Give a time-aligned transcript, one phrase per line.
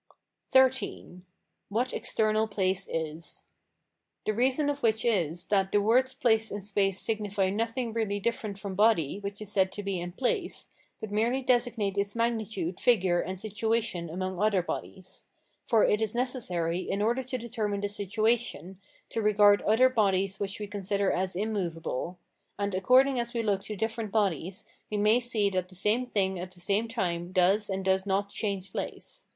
[0.51, 1.21] XIII.
[1.69, 3.45] What external place is.
[4.25, 8.57] The reason of which is, that the words place and space signify nothing really different
[8.57, 10.69] from body which is said to be in place,
[10.99, 15.25] but merely designate its magnitude, figure, and situation among other bodies.
[15.67, 18.79] For it is necessary, in order to determine this situation,
[19.09, 22.17] to regard certain other bodies which we consider as immovable;
[22.57, 26.39] and, according as we look to different bodies, we may see that the same thing
[26.39, 29.25] at the same time does and does not change place.